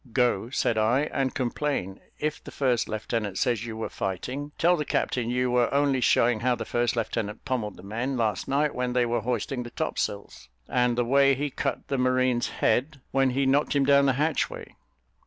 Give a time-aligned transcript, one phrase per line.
[0.13, 1.99] "Go," said I, "and complain.
[2.17, 6.39] If the first lieutenant says you were fighting, tell the captain you were only showing
[6.39, 10.49] how the first lieutenant pummelled the men last night when they were hoisting the topsails,
[10.67, 14.73] and the way he cut the marine's head, when he knocked him down the hatchway."